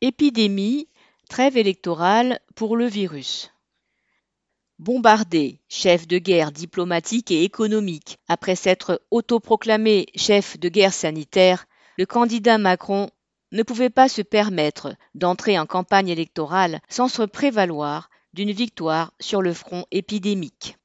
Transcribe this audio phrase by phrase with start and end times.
[0.00, 0.86] Épidémie,
[1.28, 3.50] trêve électorale pour le virus.
[4.78, 11.66] Bombardé, chef de guerre diplomatique et économique, après s'être autoproclamé chef de guerre sanitaire,
[11.96, 13.10] le candidat Macron
[13.50, 19.42] ne pouvait pas se permettre d'entrer en campagne électorale sans se prévaloir d'une victoire sur
[19.42, 20.76] le front épidémique.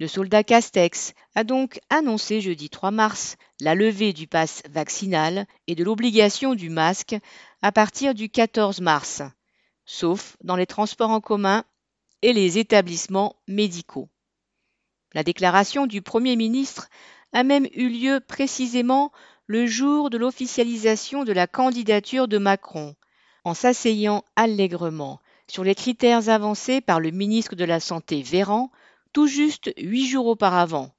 [0.00, 5.74] Le soldat Castex a donc annoncé jeudi 3 mars la levée du pass vaccinal et
[5.74, 7.16] de l'obligation du masque
[7.60, 9.20] à partir du 14 mars,
[9.84, 11.64] sauf dans les transports en commun
[12.22, 14.08] et les établissements médicaux.
[15.12, 16.88] La déclaration du Premier ministre
[17.34, 19.12] a même eu lieu précisément
[19.44, 22.96] le jour de l'officialisation de la candidature de Macron,
[23.44, 28.70] en s'asseyant allègrement sur les critères avancés par le ministre de la Santé Véran
[29.12, 30.94] tout juste huit jours auparavant.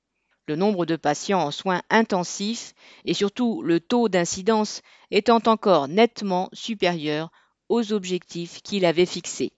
[0.48, 2.74] Le nombre de patients en soins intensifs
[3.06, 7.30] et surtout le taux d'incidence étant encore nettement supérieur
[7.70, 9.54] aux objectifs qu'il avait fixés.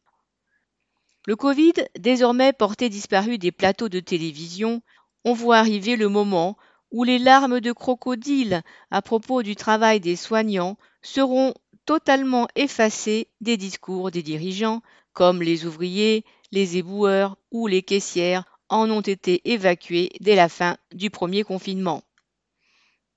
[1.26, 4.82] Le Covid, désormais porté disparu des plateaux de télévision,
[5.23, 6.58] on voit arriver le moment
[6.92, 11.54] où les larmes de crocodile à propos du travail des soignants seront
[11.86, 14.82] totalement effacées des discours des dirigeants,
[15.14, 20.78] comme les ouvriers, les éboueurs ou les caissières en ont été évacués dès la fin
[20.94, 22.03] du premier confinement.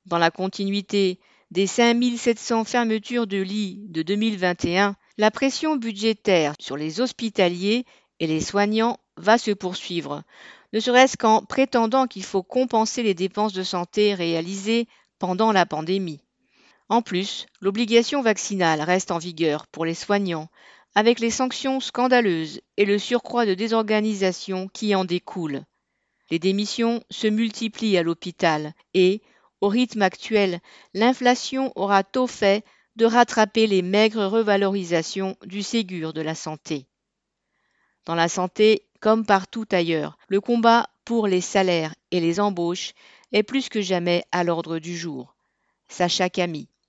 [0.04, 1.18] Dans la continuité
[1.50, 7.84] des 5700 fermetures de lits de 2021, la pression budgétaire sur les hospitaliers
[8.20, 10.22] et les soignants va se poursuivre,
[10.72, 14.88] ne serait-ce qu'en prétendant qu'il faut compenser les dépenses de santé réalisées
[15.18, 16.20] pendant la pandémie.
[16.88, 20.48] En plus, l'obligation vaccinale reste en vigueur pour les soignants,
[20.96, 25.62] avec les sanctions scandaleuses et le surcroît de désorganisation qui en découle.
[26.30, 29.20] Les démissions se multiplient à l'hôpital et,
[29.60, 30.58] au rythme actuel,
[30.94, 32.64] l'inflation aura tôt fait
[32.96, 36.86] de rattraper les maigres revalorisations du Ségur de la santé.
[38.06, 42.94] Dans la santé, comme partout ailleurs, le combat pour les salaires et les embauches
[43.32, 45.36] est plus que jamais à l'ordre du jour.
[45.88, 46.68] Sacha Camille